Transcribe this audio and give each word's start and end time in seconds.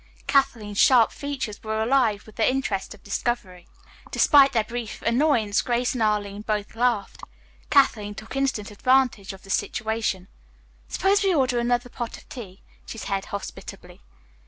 Kathleen's 0.25 0.79
sharp 0.79 1.11
features 1.11 1.61
were 1.63 1.79
alive 1.79 2.25
with 2.25 2.35
the 2.35 2.49
interest 2.49 2.95
of 2.95 3.03
discovery. 3.03 3.67
Despite 4.09 4.51
their 4.51 4.63
brief 4.63 5.03
annoyance 5.03 5.61
Grace 5.61 5.93
and 5.93 6.01
Arline 6.01 6.41
both 6.41 6.73
laughed. 6.75 7.21
Kathleen 7.69 8.15
took 8.15 8.35
instant 8.35 8.71
advantage 8.71 9.31
of 9.31 9.43
the 9.43 9.51
situation. 9.51 10.27
"Suppose 10.87 11.23
we 11.23 11.35
order 11.35 11.59
another 11.59 11.89
pot 11.89 12.17
of 12.17 12.27
tea," 12.29 12.63
she 12.87 12.97
said 12.97 13.25
hospitably. 13.25 14.01